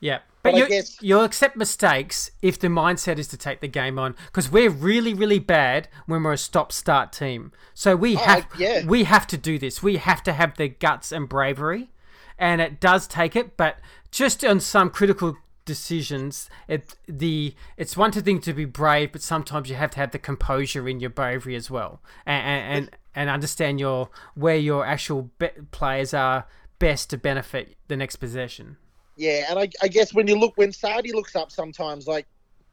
[0.00, 0.18] yeah.
[0.42, 3.98] But but you, guess- you'll accept mistakes if the mindset is to take the game
[3.98, 7.50] on because we're really, really bad when we're a stop-start team.
[7.74, 8.84] So we Oh, have yeah.
[8.86, 9.82] we have to do this.
[9.82, 11.90] We have to have the guts and bravery,
[12.38, 13.56] and it does take it.
[13.56, 13.78] But
[14.10, 15.36] just on some critical
[15.66, 20.12] decisions, it the it's one thing to be brave, but sometimes you have to have
[20.12, 24.86] the composure in your bravery as well, and and and, and understand your where your
[24.86, 25.30] actual
[25.72, 26.46] players are
[26.78, 28.78] best to benefit the next possession.
[29.16, 32.26] Yeah, and I, I guess when you look, when Sardi looks up sometimes, like,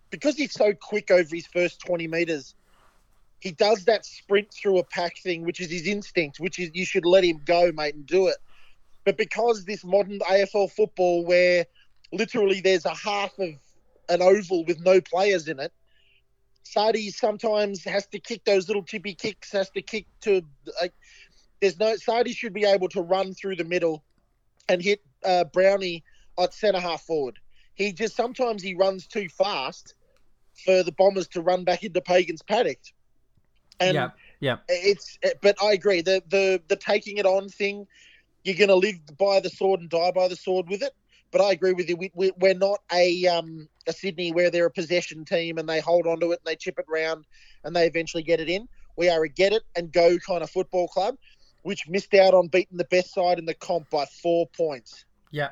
[0.09, 2.53] because he's so quick over his first 20 meters,
[3.39, 6.85] he does that sprint through a pack thing, which is his instinct, which is you
[6.85, 8.37] should let him go, mate, and do it.
[9.05, 11.65] But because this modern AFL football, where
[12.13, 13.49] literally there's a half of
[14.09, 15.73] an oval with no players in it,
[16.63, 20.41] Sardi sometimes has to kick those little tippy kicks, has to kick to
[20.81, 20.93] like.
[21.61, 24.03] There's no Sardi should be able to run through the middle
[24.69, 26.03] and hit uh, Brownie
[26.39, 27.39] at centre half forward.
[27.75, 29.95] he just sometimes he runs too fast
[30.65, 32.79] for the Bombers to run back into Pagan's paddock.
[33.79, 34.57] And yeah, yeah.
[34.69, 37.87] it's but I agree the the the taking it on thing.
[38.43, 40.93] You're going to live by the sword and die by the sword with it.
[41.33, 41.97] But I agree with you.
[41.97, 45.79] We, we, we're not a um, a Sydney where they're a possession team and they
[45.79, 47.25] hold on to it and they chip it round
[47.63, 48.69] and they eventually get it in.
[48.95, 51.17] We are a get it and go kind of football club,
[51.63, 55.05] which missed out on beating the best side in the comp by four points.
[55.31, 55.49] Yeah.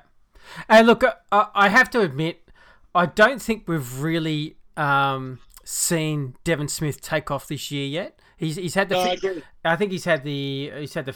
[0.70, 2.52] And look, I, I have to admit,
[2.94, 8.20] I don't think we've really um, seen Devon Smith take off this year yet.
[8.38, 8.96] He's he's had the.
[8.96, 9.32] No,
[9.66, 9.74] I.
[9.74, 11.16] I think he's had the he's had the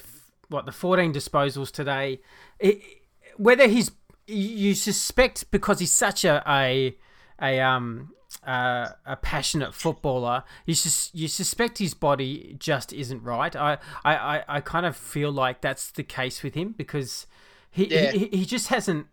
[0.50, 2.22] what the 14 disposals today.
[2.60, 2.82] It,
[3.38, 3.92] whether he's
[4.28, 6.96] you suspect because he's such a a,
[7.42, 8.12] a um
[8.46, 13.56] uh, a passionate footballer, you sus- you suspect his body just isn't right.
[13.56, 17.26] I, I, I, I kind of feel like that's the case with him because
[17.72, 18.12] he Yeah.
[18.12, 19.08] he, he just hasn't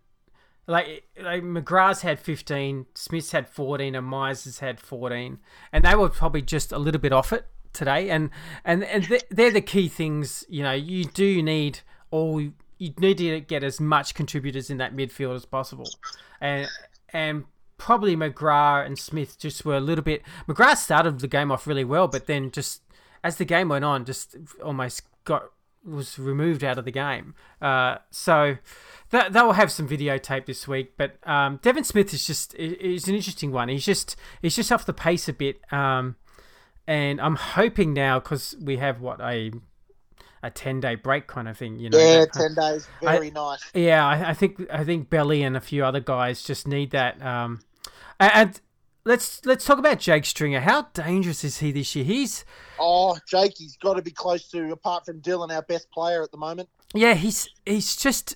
[0.67, 5.39] like like McGrath's had 15, Smith's had 14, and Myers has had 14,
[5.71, 8.09] and they were probably just a little bit off it today.
[8.09, 8.29] And
[8.63, 10.45] and and th- they're the key things.
[10.47, 11.79] You know, you do need
[12.11, 12.41] all
[12.77, 15.89] you need to get as much contributors in that midfield as possible,
[16.41, 16.67] and
[17.11, 17.45] and
[17.77, 20.21] probably McGrath and Smith just were a little bit.
[20.47, 22.81] McGrath started the game off really well, but then just
[23.23, 25.49] as the game went on, just almost got
[25.85, 27.35] was removed out of the game.
[27.61, 28.57] Uh, so
[29.09, 30.93] that they'll have some videotape this week.
[30.97, 33.69] But um, Devon Smith is just is an interesting one.
[33.69, 35.61] He's just he's just off the pace a bit.
[35.71, 36.15] Um,
[36.87, 39.51] and I'm hoping now because we have what a
[40.43, 41.79] a ten day break kind of thing.
[41.79, 43.59] You know, Yeah, ten days, very nice.
[43.73, 47.19] yeah, I, I think I think Belly and a few other guys just need that.
[47.25, 47.61] Um,
[48.19, 48.61] and, and
[49.05, 50.59] let's let's talk about Jake Stringer.
[50.59, 52.05] How dangerous is he this year?
[52.05, 52.45] He's
[52.79, 56.31] Oh, Jake, he's got to be close to, apart from Dylan, our best player at
[56.31, 56.69] the moment.
[56.93, 58.35] yeah, he's he's just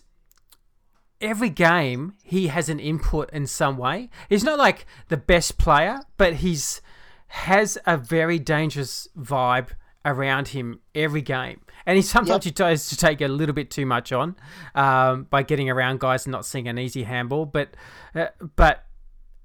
[1.20, 4.10] every game he has an input in some way.
[4.30, 6.82] He's not like the best player, but he's
[7.30, 9.70] has a very dangerous vibe
[10.08, 11.62] around him every game.
[11.86, 14.36] And he sometimes he tries to take a little bit too much on
[14.74, 17.46] um, by getting around guys and not seeing an easy handball.
[17.46, 17.70] But
[18.15, 18.86] uh, but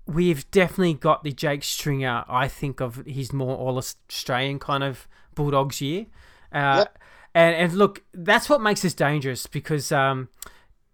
[0.07, 2.25] we've definitely got the Jake Stringer.
[2.29, 6.07] I think of his more all Australian kind of Bulldogs year.
[6.53, 6.99] Uh, Yep.
[7.35, 10.29] And and look, that's what makes this dangerous because um,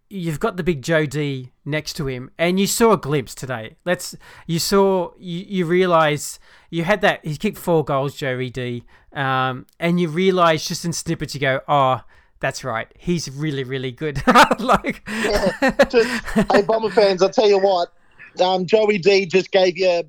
[0.09, 3.75] you've got the big Joe D next to him, and you saw a glimpse today.
[3.85, 4.15] Let's
[4.47, 9.65] you saw you you realize you had that he kicked four goals, Joey D, um,
[9.79, 12.01] and you realize just in snippets you go, oh.
[12.41, 12.87] That's right.
[12.97, 14.23] He's really, really good.
[14.59, 15.05] like,
[15.89, 17.91] Just, hey, Bomber fans, I'll tell you what,
[18.39, 20.03] um, Joey D just gave you,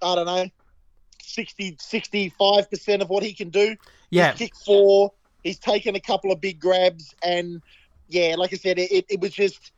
[0.00, 0.46] I don't know,
[1.22, 3.76] 60, 65% of what he can do.
[4.08, 5.12] yeah, He's kicked four.
[5.44, 7.14] He's taken a couple of big grabs.
[7.22, 7.60] And,
[8.08, 9.72] yeah, like I said, it, it was just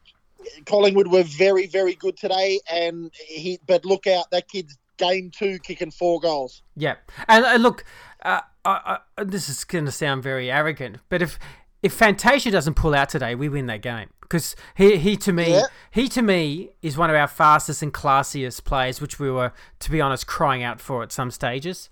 [0.66, 2.60] Collingwood were very, very good today.
[2.70, 6.62] And he, but look out, that kid's game two kicking four goals.
[6.76, 6.96] Yeah,
[7.28, 7.84] and uh, look,
[8.24, 11.38] uh, I, I, this is going to sound very arrogant, but if
[11.82, 15.52] if Fantasia doesn't pull out today, we win that game because he he to me
[15.52, 15.62] Yeah.
[15.90, 19.90] he to me is one of our fastest and classiest players, which we were to
[19.90, 21.88] be honest crying out for at some stages.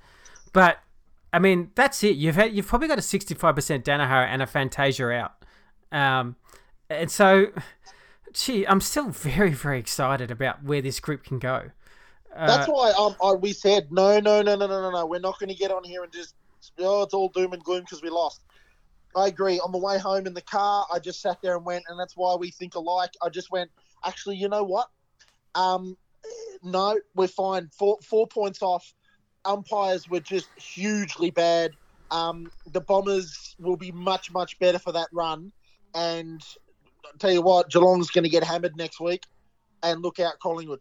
[0.53, 0.79] But
[1.33, 2.17] I mean, that's it.
[2.17, 5.38] You've had, you've probably got a sixty five percent Daniher and a Fantasia out,
[5.93, 6.37] um,
[6.89, 7.47] and so.
[8.35, 11.71] Gee, I'm still very, very excited about where this group can go.
[12.37, 15.07] Uh, That's why um, I, we said no, no, no, no, no, no, no.
[15.07, 16.35] We're not going to get on here and just
[16.79, 18.43] oh, it's all doom and gloom because we lost.
[19.17, 19.59] I agree.
[19.61, 22.17] On the way home in the car, I just sat there and went, and that's
[22.17, 23.11] why we think alike.
[23.23, 23.71] I just went,
[24.05, 24.89] actually, you know what?
[25.55, 25.97] Um,
[26.63, 27.71] no, we're fine.
[27.77, 28.93] Four four points off.
[29.45, 31.73] Umpires were just hugely bad.
[32.11, 35.53] Um, the Bombers will be much much better for that run,
[35.95, 36.43] and
[37.05, 39.25] I'll tell you what, Geelong's going to get hammered next week,
[39.83, 40.81] and look out, Collingwood.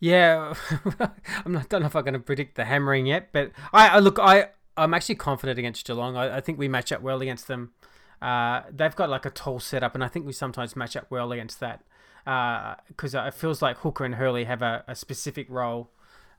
[0.00, 0.54] Yeah,
[1.44, 3.98] I'm not don't know if I'm going to predict the hammering yet, but I, I
[4.00, 6.16] look, I I'm actually confident against Geelong.
[6.16, 7.72] I, I think we match up well against them.
[8.20, 11.32] Uh, they've got like a tall setup, and I think we sometimes match up well
[11.32, 11.84] against that
[12.24, 15.90] because it feels like Hooker and Hurley have a, a specific role.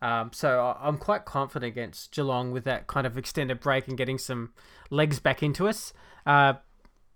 [0.01, 4.17] Um, so I'm quite confident against Geelong with that kind of extended break and getting
[4.17, 4.51] some
[4.89, 5.93] legs back into us.
[6.25, 6.53] Uh,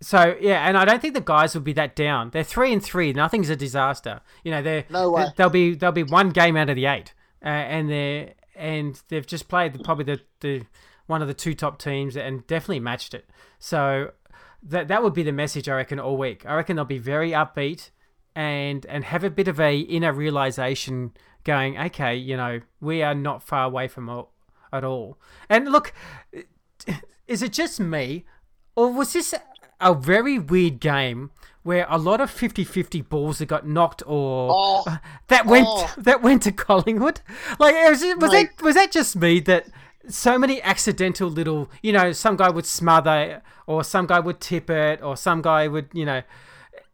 [0.02, 2.30] so yeah, and I don't think the guys will be that down.
[2.30, 3.12] They're three and three.
[3.12, 4.20] Nothing's a disaster.
[4.42, 5.26] You know, they're No way.
[5.36, 7.12] They'll be they'll be one game out of the eight,
[7.44, 10.66] uh, and they're and they've just played probably the, the
[11.06, 13.28] one of the two top teams and definitely matched it.
[13.58, 14.12] So
[14.62, 16.46] that that would be the message I reckon all week.
[16.46, 17.90] I reckon they'll be very upbeat
[18.34, 21.12] and and have a bit of a inner realization
[21.44, 21.76] going.
[21.78, 24.32] Okay, you know we are not far away from all,
[24.72, 25.18] at all.
[25.48, 25.92] And look,
[27.26, 28.24] is it just me,
[28.76, 29.34] or was this
[29.80, 31.30] a very weird game
[31.62, 35.92] where a lot of 50-50 balls that got knocked or Oh, that went oh.
[35.98, 37.20] that went to Collingwood.
[37.58, 39.66] Like it was, was that was that just me that
[40.08, 44.70] so many accidental little you know some guy would smother or some guy would tip
[44.70, 46.22] it or some guy would you know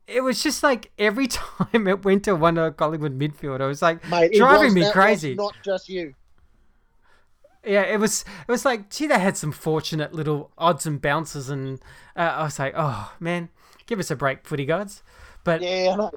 [0.08, 3.80] it was just like every time it went to one of Collingwood midfield it was
[3.82, 5.34] like mate, it driving was- me was crazy.
[5.34, 6.14] not just you.
[7.66, 8.24] Yeah, it was.
[8.46, 11.80] It was like, gee, they had some fortunate little odds and bounces, and
[12.16, 13.48] uh, I was like, oh man,
[13.86, 15.02] give us a break, footy gods.
[15.44, 16.10] But Yeah,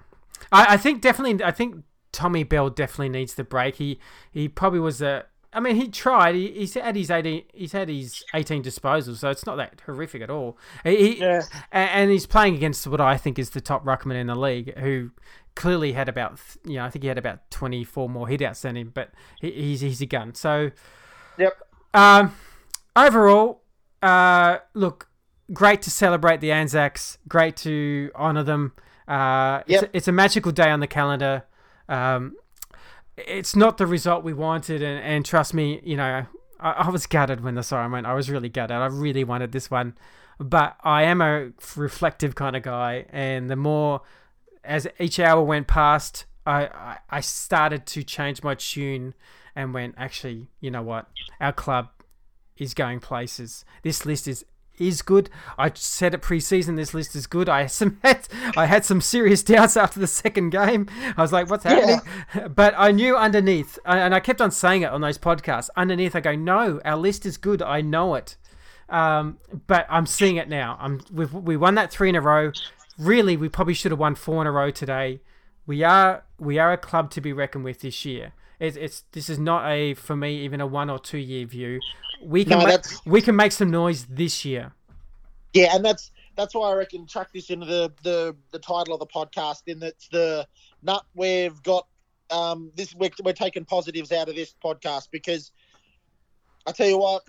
[0.51, 0.73] I.
[0.73, 3.75] I, think definitely, I think Tommy Bell definitely needs the break.
[3.75, 3.99] He
[4.31, 5.25] he probably was a.
[5.51, 6.35] I mean, he tried.
[6.35, 7.43] He, he's had his eighteen.
[7.53, 10.57] He's had his eighteen disposals, so it's not that horrific at all.
[10.83, 11.41] He, he- Yeah.
[11.71, 15.09] and he's playing against what I think is the top ruckman in the league, who
[15.55, 18.77] clearly had about, you know, I think he had about twenty four more hitouts than
[18.77, 19.09] him, but
[19.41, 20.35] he, he's he's a gun.
[20.35, 20.69] So.
[21.39, 21.57] Yep.
[21.93, 22.35] Um,
[22.95, 23.61] overall,
[24.01, 25.09] uh, look,
[25.53, 27.17] great to celebrate the Anzacs.
[27.27, 28.73] Great to honour them.
[29.07, 29.83] Uh, it's, Yep.
[29.83, 31.45] a, it's a magical day on the calendar.
[31.87, 32.35] Um,
[33.17, 36.25] it's not the result we wanted, and, and trust me, you know,
[36.59, 38.05] I, I was gutted when the siren went.
[38.05, 38.77] I was really gutted.
[38.77, 39.97] I really wanted this one,
[40.39, 44.01] but I am a reflective kind of guy, and the more
[44.63, 49.15] as each hour went past, I, I, I started to change my tune
[49.59, 51.07] and went, actually, you know what?
[51.41, 51.89] Our club
[52.57, 53.65] is going places.
[53.83, 54.45] This list is
[54.77, 55.29] is good.
[55.57, 56.77] I said it preseason.
[56.77, 57.49] This list is good.
[57.49, 57.99] I had some
[58.55, 60.87] I had some serious doubts after the second game.
[61.17, 61.99] I was like, "What's happening?"
[62.55, 65.69] But I knew underneath, and I kept on saying it on those podcasts.
[65.75, 67.61] Underneath, I go, "No, our list is good.
[67.61, 68.37] I know it."
[68.87, 70.77] Um, but I'm seeing it now.
[70.79, 72.53] I'm we've, we won that three in a row.
[72.97, 75.19] Really, we probably should have won four in a row today.
[75.67, 78.31] We are we are a club to be reckoned with this year.
[78.59, 81.79] It's, it's this is not a for me even a one or two year view.
[82.21, 84.73] We can No, ma- we can make some noise this year.
[85.53, 88.99] Yeah, and that's that's why I reckon chuck this into the the, the title of
[88.99, 89.63] the podcast.
[89.67, 90.47] In that it's the
[90.83, 91.87] nut we've got.
[92.31, 95.51] Um, this we're, we're taking positives out of this podcast because
[96.67, 97.23] I tell you what,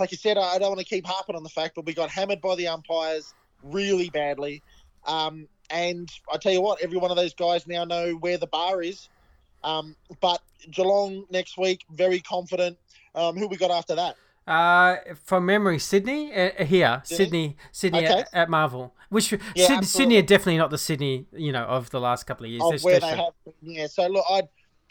[0.00, 1.94] like you said, I I don't want to keep harping on the fact, but we
[1.94, 4.62] got hammered by the umpires really badly.
[5.06, 8.46] Um, and I tell you what, every one of those guys now know where the
[8.46, 9.08] bar is.
[9.64, 10.40] Um, but
[10.70, 12.78] Geelong next week, very confident.
[13.14, 14.16] Um, who we got after that?
[14.46, 17.24] Uh, from memory, Sydney uh, here, Sydney?
[17.24, 18.20] Sydney, Sydney Okay.
[18.20, 18.94] at, at Marvel.
[19.10, 19.86] Which Syd- absolutely.
[19.86, 22.62] Sydney are definitely not the Sydney you know of the last couple of years.
[22.62, 23.32] of where they have.
[23.60, 24.42] Yeah, so look, I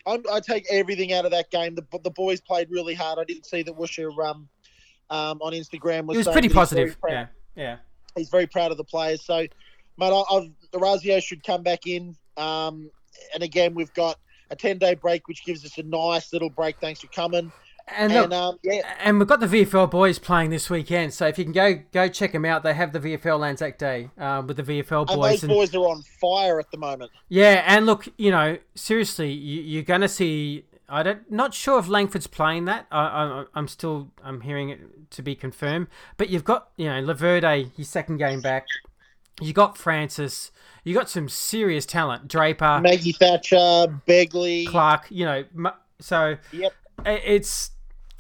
[0.06, 1.76] I I take everything out of that game.
[1.76, 3.18] The the boys played really hard.
[3.20, 4.48] I didn't see that Woosha um
[5.10, 6.98] um on Instagram was It was pretty that he's very positive.
[7.08, 7.78] Yeah, yeah.
[8.16, 9.24] he's very proud of the players.
[9.24, 9.52] So, mate,
[10.02, 12.16] I, I've Orazio should come back in.
[12.36, 12.92] Um,
[13.34, 16.78] and again, we've got a ten day break, which gives us a nice little break.
[16.80, 17.52] Thanks for coming.
[17.90, 21.26] And look, And um, yeah, And we've got the VFL boys playing this weekend, so
[21.26, 24.46] if you can go go check them out, they have the VFL Anzac Day um,
[24.48, 25.32] with the VFL and boys.
[25.32, 27.12] those And, boys are on fire at the moment.
[27.30, 30.66] yeah, and look, you know, seriously, you, you're going to see.
[30.90, 32.88] I don't, not sure if Langford's playing that.
[32.92, 35.88] I, I, I'm still, I'm hearing it to be confirmed.
[36.16, 38.66] But you've got, you know, Laverde, his second game back.
[39.42, 40.52] You got Francis.
[40.84, 42.28] You got some serious talent.
[42.28, 44.68] Draper, Maggie Thatcher, Begley.
[44.68, 45.08] Clark.
[45.10, 46.74] You know, so Yep.
[47.06, 47.72] it's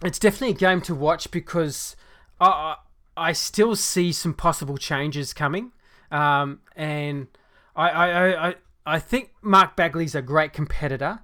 [0.03, 1.95] it's definitely a game to watch because
[2.39, 2.75] I
[3.15, 5.71] I still see some possible changes coming,
[6.11, 7.27] um, and
[7.75, 8.55] I I, I-
[8.89, 11.19] I think Mark Baguley's a great competitor.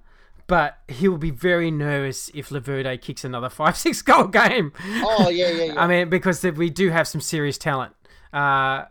[0.46, 4.72] But he'll be very nervous if Laverde kicks another five six goal game.
[5.02, 5.80] Oh yeah, yeah, yeah.
[5.82, 7.94] I mean, because we do have some serious talent
[8.34, 8.84] uh,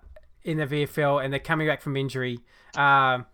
[0.43, 2.39] in the VFL, and they're coming back from injury.
[2.75, 3.25] Um,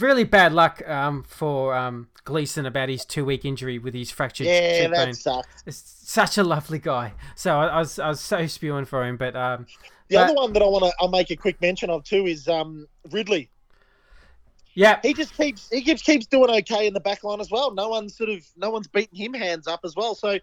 [0.00, 4.46] really bad luck um, for um, Gleeson about his two week injury with his fractured
[4.46, 5.06] yeah, cheekbone.
[5.08, 5.62] that sucks.
[5.66, 7.14] It's such a lovely guy.
[7.34, 9.66] So I, I was I was so spewing for him, but um,
[10.08, 12.26] The But- other one that I want to I'll make a quick mention of too
[12.26, 13.50] is um Ridley.
[14.74, 17.72] yeah, he just keeps he keeps keeps doing okay in the back line as well.
[17.74, 20.14] No one's sort of no one's beating him hands up as well.
[20.14, 20.38] So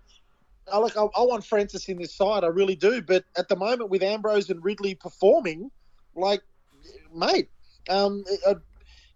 [0.72, 3.02] I look, I, I want Francis in this side, I really do.
[3.02, 5.70] But at the moment, with Ambrose and Ridley performing,
[6.16, 6.42] like,
[7.14, 7.50] mate,
[7.90, 8.56] um, uh,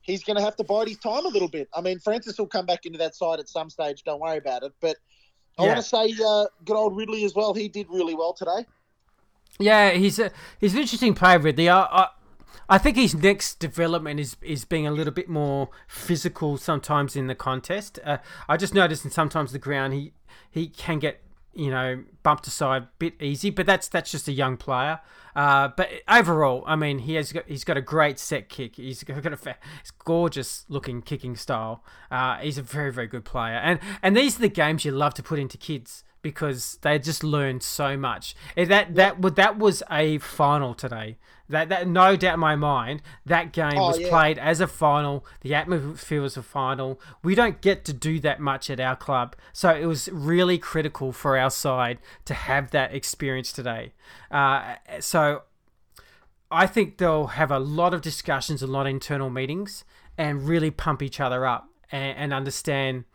[0.01, 1.69] he's going to have to bide his time a little bit.
[1.75, 4.03] I mean, Francis will come back into that side at some stage.
[4.03, 4.73] Don't worry about it.
[4.81, 4.97] But
[5.57, 5.69] I Yeah.
[5.69, 7.53] want to say, uh, good old Ridley as well.
[7.53, 8.65] He did really well today.
[9.59, 11.69] Yeah, he's a he's an interesting player, Ridley.
[11.69, 12.07] I, I
[12.69, 17.27] I think his next development is is being a little bit more physical sometimes in
[17.27, 17.99] the contest.
[18.03, 18.17] Uh,
[18.47, 20.13] I just noticed and sometimes the ground he
[20.51, 21.21] he can get
[21.57, 24.99] you know bumped aside a bit easy, but that's that's just a young player.
[25.35, 28.75] Uh, but overall, I mean, he has got he's got a great set kick.
[28.77, 31.83] He's got a fa- it's gorgeous looking kicking style.
[32.09, 35.13] Uh, he's a very very good player, and and these are the games you love
[35.15, 36.03] to put into kids.
[36.23, 38.35] because they just learn so much.
[38.57, 41.17] Eh, That that that that was a final today.
[41.49, 44.09] That that no doubt in my mind that game Oh, was yeah.
[44.09, 45.25] played as a final.
[45.41, 46.99] The atmosphere was a final.
[47.23, 51.11] We don't get to do that much at our club, so it was really critical
[51.13, 53.93] for our side to have that experience today.
[54.29, 55.43] Uh, so
[56.51, 59.83] I think they'll have a lot of discussions, a lot of internal meetings,
[60.17, 63.05] and really pump each other up and, and understand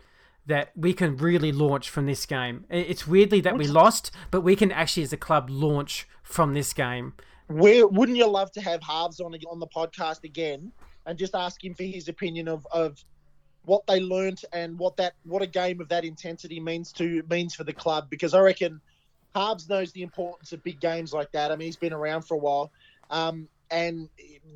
[0.46, 2.64] that we can really launch from this game.
[2.68, 6.72] It's weirdly that we lost, but we can actually, as a club, launch from this
[6.72, 7.14] game.
[7.46, 10.72] Where wouldn't you love to have Halves on on the podcast again
[11.06, 13.04] and just ask him for his opinion of, of
[13.64, 17.54] what they learnt and what that what a game of that intensity means to means
[17.54, 18.08] for the club?
[18.10, 18.80] Because I reckon
[19.34, 21.52] Halves knows the importance of big games like that.
[21.52, 22.72] I mean, he's been around for a while,
[23.10, 24.08] um, and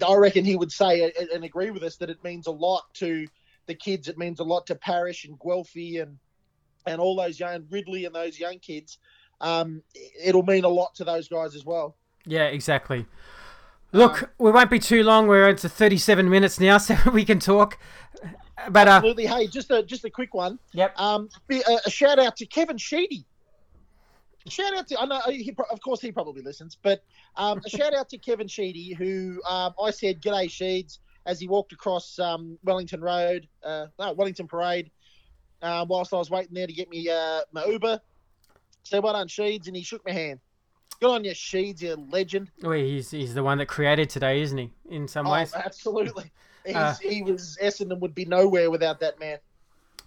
[0.06, 2.92] I reckon he would say and- and agree with us that it means a lot
[2.94, 3.26] to
[3.66, 4.08] the kids.
[4.08, 6.18] It means a lot to Parish and Guelphy and
[6.86, 8.98] and all those young Ridley and those young kids.
[9.40, 9.82] Um,
[10.22, 11.96] it'll mean a lot to those guys as well.
[12.24, 13.06] Yeah, exactly.
[13.92, 15.26] Look, we won't be too long.
[15.26, 17.78] We're into 37 minutes now, so we can talk.
[18.70, 19.26] But uh, Absolutely.
[19.26, 20.58] Hey, just a just a quick one.
[20.72, 20.98] yep.
[20.98, 23.26] Um, a, a shout out to Kevin Sheedy.
[24.48, 27.02] Shout out to I know he, of course he probably listens, but
[27.36, 31.48] um, a shout out to Kevin Sheedy who um, I said g'day Sheeds as he
[31.48, 34.90] walked across um, Wellington Road, uh, no Wellington Parade,
[35.60, 38.00] uh, whilst I was waiting there to get me uh, my Uber.
[38.84, 40.38] Said well done Sheeds, and he shook my hand.
[41.00, 42.50] Good on you, Sheeds, you legend.
[42.62, 44.70] Well, he's he's the one that created today, isn't he?
[44.88, 45.52] In some Oh, ways.
[45.54, 46.30] absolutely.
[46.64, 49.38] He's, Uh, he was Essendon would be nowhere without that man.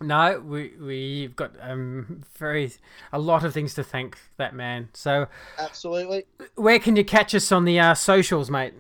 [0.02, 2.74] No, we we've got um very
[3.14, 4.90] a lot of things to thank that man.
[4.94, 6.26] So, Absolutely.
[6.56, 8.74] where can you catch us on the uh, socials, mate?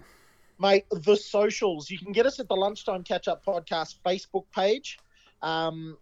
[0.59, 1.89] Mate, the socials.
[1.89, 4.99] You can get us at the Lunchtime Catch Up Podcast Facebook page.
[5.41, 5.97] Um,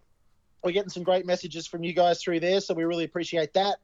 [0.63, 3.77] we're getting some great messages from you guys through there, so we really appreciate that.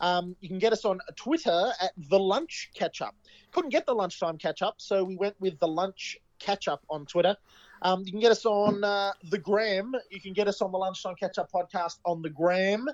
[0.00, 3.14] Um, you can get us on Twitter at the Lunch Catch Up.
[3.52, 7.04] Couldn't get the Lunchtime Catch Up, so we went with the Lunch Catch Up on
[7.04, 7.36] Twitter.
[7.82, 9.94] Um, you can get us on uh, the Gram.
[10.10, 12.86] You can get us on the Lunchtime Catch Up podcast on the Gram.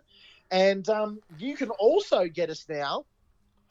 [0.50, 3.04] And um, you can also get us now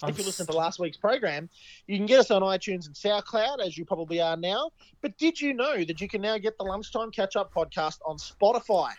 [0.07, 1.49] if you listen to last week's program,
[1.87, 4.71] you can get us on iTunes and SoundCloud, as you probably are now.
[5.01, 8.17] But did you know that you can now get the Lunchtime Catch Up podcast on
[8.17, 8.91] Spotify?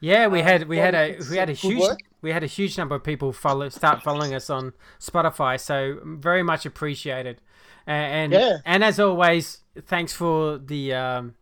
[0.00, 1.82] Yeah, we Uh, had we had a we had a huge
[2.22, 6.42] we had a huge number of people follow start following us on Spotify, so very
[6.42, 7.40] much appreciated.
[7.86, 8.58] And Yeah.
[8.64, 11.34] and as always, thanks for the um,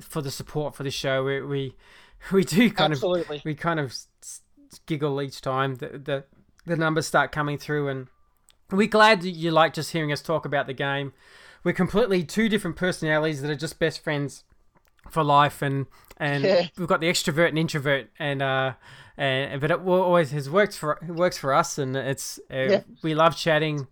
[0.00, 1.24] for the support for the show.
[1.24, 1.76] We we,
[2.32, 3.02] we do kind of
[3.44, 3.94] we kind of
[4.86, 6.24] giggle each time the, the
[6.66, 8.08] the numbers start coming through, and
[8.72, 11.12] we're glad you like just hearing us talk about the game.
[11.64, 14.44] We're completely two different personalities that are just best friends
[15.10, 16.66] for life, and and Yeah.
[16.78, 18.72] we've got the extrovert and introvert, and uh,
[19.16, 22.80] and but it always has worked for works for us, and it's uh, Yeah.
[23.02, 23.86] we love chatting,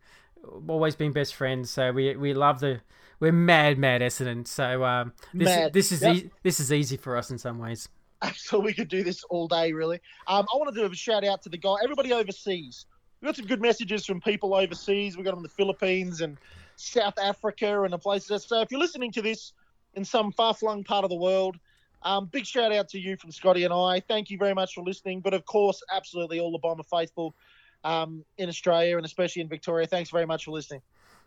[0.67, 2.81] always been best friends, so we we love the.
[3.21, 4.47] We're mad, mad Essendon.
[4.47, 5.73] So um, this Mad.
[5.73, 6.17] this is Yep.
[6.17, 7.89] e- this is easy for us in some ways.
[8.37, 10.01] So we could do this all day, really.
[10.27, 12.87] Um, I want to do a shout out to the guy, everybody overseas.
[13.21, 15.17] We got some good messages from people overseas.
[15.17, 16.37] We got them in the Philippines and
[16.77, 18.45] South Africa and the places.
[18.45, 19.53] So if you're listening to this
[19.95, 21.57] in some far flung part of the world,
[22.03, 24.01] um, big shout out to you from Scotty and I.
[24.01, 25.21] Thank you very much for listening.
[25.21, 27.35] But of course, absolutely all the Bomber faithful
[27.83, 29.87] um, in Australia and especially in Victoria.
[29.87, 30.83] Thanks very much for listening.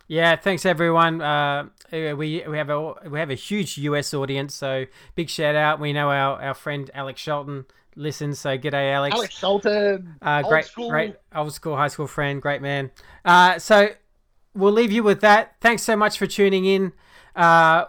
[0.08, 1.22] Yeah, thanks everyone.
[1.22, 5.78] Uh, we we have a we have a huge US audience, so big shout out.
[5.78, 7.66] We know our, our friend Alex Shelton
[7.96, 9.14] listens, so g'day Alex.
[9.14, 10.90] Alex Shelton, uh, great, school.
[10.90, 12.90] great old school high school friend, great man.
[13.24, 13.88] Uh, so
[14.54, 15.54] we'll leave you with that.
[15.60, 16.92] Thanks so much for tuning in.
[17.36, 17.86] Uh,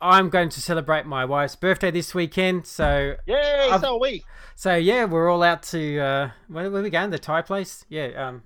[0.00, 4.24] I'm going to celebrate my wife's birthday this weekend, so Yay, I've- so are we.
[4.56, 7.10] so yeah, we're all out to uh, where, where we going?
[7.10, 7.84] The Thai place?
[7.90, 8.06] Yeah.
[8.28, 8.42] Um,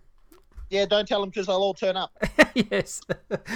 [0.70, 2.10] Yeah, don't tell them because they'll all turn up.
[2.54, 3.02] yes.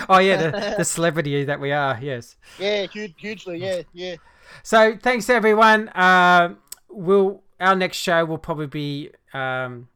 [0.09, 1.99] oh yeah, the, the celebrity that we are.
[2.01, 2.37] Yes.
[2.61, 3.59] Yeah, huge, hugely.
[3.59, 4.15] Yeah, yeah.
[4.63, 5.89] So thanks everyone.
[5.89, 6.55] Uh,
[6.89, 9.11] we'll our next show will probably be.
[9.33, 9.89] Um,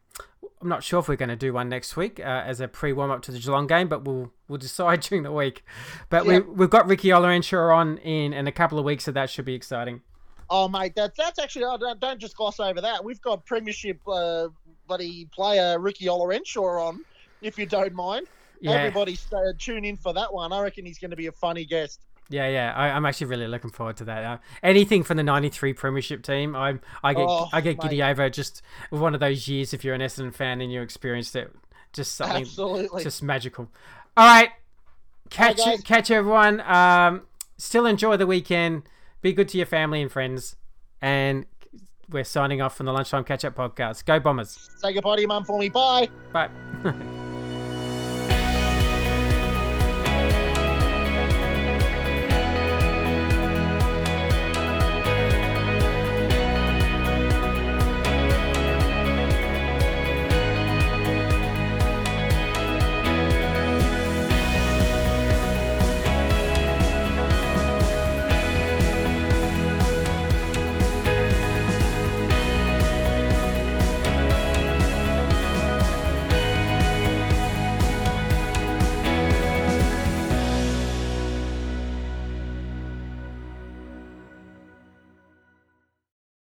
[0.61, 2.93] I'm not sure if we're going to do one next week uh, as a pre
[2.93, 5.65] warm up to the Geelong game, but we'll we'll decide during the week.
[6.09, 6.39] But Yeah.
[6.39, 9.45] we we've got Ricky Olorenshaw on in in a couple of weeks, so that should
[9.45, 10.03] be exciting.
[10.51, 13.05] Oh, mate, that's that's actually oh, don't, don't just gloss over that.
[13.05, 14.49] We've got Premiership uh,
[14.87, 17.05] buddy player Ricky Olorenshaw on,
[17.41, 18.27] if you don't mind.
[18.61, 20.53] Yeah, Everybody uh, tune in for that one.
[20.53, 22.01] I reckon he's going to be a funny guest.
[22.29, 22.73] Yeah, yeah.
[22.75, 24.25] I, I'm actually really looking forward to that.
[24.25, 27.83] Uh, anything from the '93 Premiership team, I'm I get Oh, I get mate.
[27.91, 29.75] giddy over just one of those years.
[29.75, 31.55] If you're an Essendon fan and you experienced it,
[31.93, 33.03] just something Absolutely.
[33.03, 33.69] just magical.
[34.17, 34.51] All right,
[35.31, 36.61] catch you, catch everyone.
[36.63, 37.23] Um,
[37.59, 38.83] still enjoy the weekend.
[39.21, 40.57] Be good to your family and friends,
[41.01, 41.47] and
[42.11, 44.05] we're signing off from the Lunchtime Catch Up podcast.
[44.05, 44.69] Go Bombers.
[44.79, 45.69] Say goodbye to your mum for me.
[45.69, 46.09] Bye.
[46.33, 46.51] Bye.